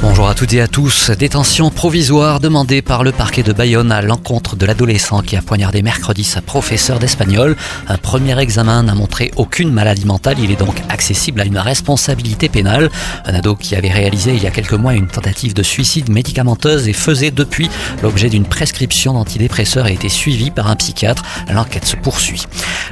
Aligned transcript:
Bonjour 0.00 0.28
à 0.28 0.34
toutes 0.36 0.52
et 0.52 0.60
à 0.60 0.68
tous. 0.68 1.10
Détention 1.10 1.70
provisoire 1.70 2.38
demandée 2.38 2.82
par 2.82 3.02
le 3.02 3.10
parquet 3.10 3.42
de 3.42 3.52
Bayonne 3.52 3.90
à 3.90 4.00
l'encontre 4.00 4.54
de 4.54 4.64
l'adolescent 4.64 5.22
qui 5.22 5.34
a 5.34 5.42
poignardé 5.42 5.82
mercredi 5.82 6.22
sa 6.22 6.40
professeure 6.40 7.00
d'espagnol. 7.00 7.56
Un 7.88 7.96
premier 7.96 8.38
examen 8.38 8.84
n'a 8.84 8.94
montré 8.94 9.32
aucune 9.34 9.72
maladie 9.72 10.06
mentale. 10.06 10.36
Il 10.40 10.52
est 10.52 10.56
donc 10.56 10.76
accessible 10.88 11.40
à 11.40 11.44
une 11.44 11.58
responsabilité 11.58 12.48
pénale. 12.48 12.90
Un 13.26 13.34
ado 13.34 13.56
qui 13.56 13.74
avait 13.74 13.90
réalisé 13.90 14.34
il 14.36 14.42
y 14.42 14.46
a 14.46 14.52
quelques 14.52 14.74
mois 14.74 14.94
une 14.94 15.08
tentative 15.08 15.52
de 15.52 15.64
suicide 15.64 16.10
médicamenteuse 16.10 16.86
et 16.86 16.92
faisait 16.92 17.32
depuis 17.32 17.68
l'objet 18.00 18.28
d'une 18.28 18.46
prescription 18.46 19.14
d'antidépresseurs 19.14 19.86
a 19.86 19.90
été 19.90 20.08
suivi 20.08 20.52
par 20.52 20.68
un 20.68 20.76
psychiatre. 20.76 21.24
L'enquête 21.52 21.86
se 21.86 21.96
poursuit. 21.96 22.44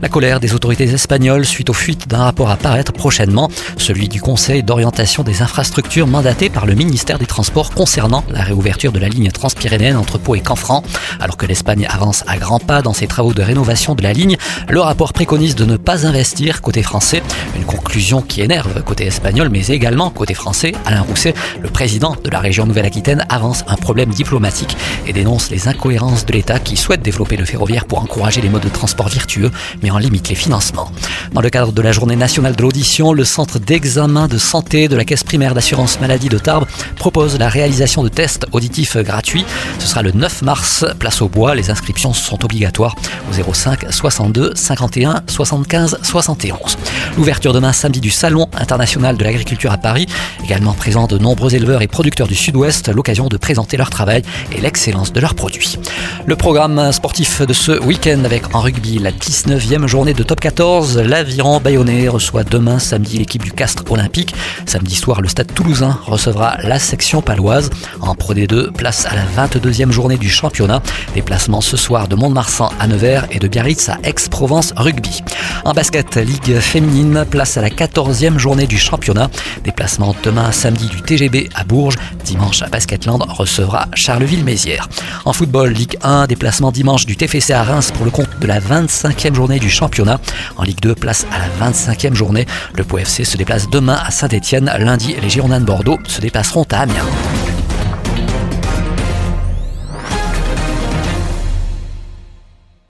La 0.00 0.08
colère 0.08 0.40
des 0.40 0.54
autorités 0.54 0.84
espagnoles 0.84 1.44
suite 1.44 1.68
aux 1.68 1.74
fuites 1.74 2.08
d'un 2.08 2.22
rapport 2.24 2.50
à 2.50 2.56
paraître 2.56 2.94
prochainement, 2.94 3.50
celui 3.76 4.08
du 4.08 4.22
Conseil 4.22 4.62
d'orientation 4.62 5.22
des 5.22 5.42
infrastructures 5.42 6.06
mandaté 6.06 6.48
par 6.48 6.64
le 6.64 6.74
ministre 6.74 6.93
ministère 6.94 7.18
des 7.18 7.26
Transports 7.26 7.72
concernant 7.72 8.22
la 8.30 8.44
réouverture 8.44 8.92
de 8.92 9.00
la 9.00 9.08
ligne 9.08 9.32
transpyrénéenne 9.32 9.96
entre 9.96 10.16
Pau 10.16 10.36
et 10.36 10.40
Canfranc. 10.40 10.84
Alors 11.18 11.36
que 11.36 11.44
l'Espagne 11.44 11.88
avance 11.90 12.22
à 12.28 12.36
grands 12.36 12.60
pas 12.60 12.82
dans 12.82 12.92
ses 12.92 13.08
travaux 13.08 13.34
de 13.34 13.42
rénovation 13.42 13.96
de 13.96 14.02
la 14.04 14.12
ligne, 14.12 14.36
le 14.68 14.80
rapport 14.80 15.12
préconise 15.12 15.56
de 15.56 15.64
ne 15.64 15.76
pas 15.76 16.06
investir 16.06 16.62
côté 16.62 16.84
français. 16.84 17.20
Une 17.56 17.64
conclusion 17.64 18.22
qui 18.22 18.42
énerve 18.42 18.80
côté 18.84 19.06
espagnol, 19.06 19.48
mais 19.50 19.66
également 19.66 20.08
côté 20.10 20.34
français. 20.34 20.70
Alain 20.86 21.00
Rousset, 21.00 21.34
le 21.60 21.68
président 21.68 22.16
de 22.22 22.30
la 22.30 22.38
région 22.38 22.64
Nouvelle-Aquitaine, 22.64 23.26
avance 23.28 23.64
un 23.66 23.74
problème 23.74 24.10
diplomatique 24.10 24.76
et 25.08 25.12
dénonce 25.12 25.50
les 25.50 25.66
incohérences 25.66 26.24
de 26.26 26.32
l'État 26.32 26.60
qui 26.60 26.76
souhaite 26.76 27.02
développer 27.02 27.36
le 27.36 27.44
ferroviaire 27.44 27.86
pour 27.86 27.98
encourager 27.98 28.40
les 28.40 28.48
modes 28.48 28.62
de 28.62 28.68
transport 28.68 29.08
virtueux, 29.08 29.50
mais 29.82 29.90
en 29.90 29.98
limite 29.98 30.28
les 30.28 30.36
financements. 30.36 30.92
Dans 31.32 31.40
le 31.40 31.50
cadre 31.50 31.72
de 31.72 31.82
la 31.82 31.90
journée 31.90 32.14
nationale 32.14 32.54
de 32.54 32.62
l'audition, 32.62 33.12
le 33.12 33.24
centre 33.24 33.58
d'examen 33.58 34.28
de 34.28 34.38
santé 34.38 34.86
de 34.86 34.94
la 34.94 35.04
caisse 35.04 35.24
primaire 35.24 35.54
d'assurance 35.54 35.98
maladie 35.98 36.28
de 36.28 36.38
Tarbes 36.38 36.68
propose 36.96 37.38
la 37.38 37.48
réalisation 37.48 38.02
de 38.02 38.08
tests 38.08 38.46
auditifs 38.52 38.96
gratuits. 38.96 39.44
Ce 39.78 39.86
sera 39.86 40.02
le 40.02 40.12
9 40.12 40.42
mars, 40.42 40.84
place 40.98 41.22
au 41.22 41.28
bois. 41.28 41.54
Les 41.54 41.70
inscriptions 41.70 42.12
sont 42.12 42.44
obligatoires 42.44 42.94
au 43.30 43.52
05 43.52 43.86
62 43.90 44.52
51 44.54 45.22
75 45.26 45.98
71. 46.02 46.78
L'ouverture 47.16 47.52
demain 47.52 47.72
samedi 47.72 48.00
du 48.00 48.10
Salon 48.10 48.48
international 48.54 49.16
de 49.16 49.24
l'agriculture 49.24 49.72
à 49.72 49.78
Paris, 49.78 50.06
également 50.44 50.72
présent 50.72 51.06
de 51.06 51.18
nombreux 51.18 51.54
éleveurs 51.54 51.82
et 51.82 51.88
producteurs 51.88 52.26
du 52.26 52.34
Sud-Ouest, 52.34 52.88
l'occasion 52.88 53.28
de 53.28 53.36
présenter 53.36 53.76
leur 53.76 53.90
travail 53.90 54.22
et 54.52 54.60
l'excellence 54.60 55.12
de 55.12 55.20
leurs 55.20 55.34
produits. 55.34 55.78
Le 56.26 56.36
programme 56.36 56.92
sportif 56.92 57.42
de 57.42 57.52
ce 57.52 57.72
week-end 57.82 58.22
avec 58.24 58.54
en 58.54 58.60
rugby 58.60 58.98
la 58.98 59.12
19e 59.12 59.86
journée 59.86 60.14
de 60.14 60.22
top 60.22 60.40
14, 60.40 60.98
l'aviron 60.98 61.60
bayonnais 61.60 62.08
reçoit 62.08 62.44
demain 62.44 62.78
samedi 62.78 63.18
l'équipe 63.18 63.42
du 63.42 63.52
Castre 63.52 63.84
olympique. 63.90 64.34
Samedi 64.66 64.94
soir, 64.94 65.20
le 65.20 65.28
stade 65.28 65.52
toulousain 65.54 65.98
recevra 66.06 66.56
la 66.62 66.73
section 66.78 67.22
paloise. 67.22 67.70
En 68.00 68.14
Pro 68.14 68.34
D2, 68.34 68.70
place 68.72 69.06
à 69.06 69.14
la 69.14 69.46
22e 69.46 69.90
journée 69.90 70.16
du 70.16 70.30
championnat. 70.30 70.82
Déplacement 71.14 71.60
ce 71.60 71.76
soir 71.76 72.08
de 72.08 72.16
Mont-de-Marsan 72.16 72.70
à 72.78 72.86
Nevers 72.86 73.26
et 73.30 73.38
de 73.38 73.48
Biarritz 73.48 73.88
à 73.88 73.98
Aix-Provence 74.04 74.72
Rugby. 74.76 75.22
En 75.64 75.72
basket, 75.72 76.16
Ligue 76.16 76.58
féminine, 76.58 77.24
place 77.30 77.56
à 77.56 77.62
la 77.62 77.70
14e 77.70 78.38
journée 78.38 78.66
du 78.66 78.78
championnat. 78.78 79.30
Déplacement 79.64 80.14
demain 80.22 80.52
samedi 80.52 80.88
du 80.88 81.02
TGB 81.02 81.48
à 81.54 81.64
Bourges. 81.64 81.96
Dimanche 82.24 82.62
Basketland 82.70 83.22
recevra 83.28 83.86
Charleville-Mézières. 83.94 84.88
En 85.24 85.32
football, 85.32 85.72
Ligue 85.72 85.96
1, 86.02 86.26
déplacement 86.26 86.72
dimanche 86.72 87.06
du 87.06 87.16
TFC 87.16 87.52
à 87.52 87.62
Reims 87.62 87.90
pour 87.92 88.04
le 88.04 88.10
compte 88.10 88.28
de 88.40 88.46
la 88.46 88.60
25e 88.60 89.34
journée 89.34 89.58
du 89.58 89.70
championnat. 89.70 90.20
En 90.56 90.62
Ligue 90.62 90.80
2, 90.80 90.94
place 90.94 91.26
à 91.32 91.38
la 91.38 91.70
25e 91.70 92.14
journée. 92.14 92.46
Le 92.74 92.84
POFC 92.84 93.24
se 93.24 93.36
déplace 93.36 93.68
demain 93.68 93.98
à 94.04 94.10
Saint-Etienne. 94.10 94.70
Lundi, 94.78 95.14
les 95.20 95.30
Girondins 95.30 95.60
de 95.60 95.64
Bordeaux 95.64 95.98
se 96.06 96.20
dépasseront 96.20 96.63
à 96.72 96.82
Amiens. 96.82 97.33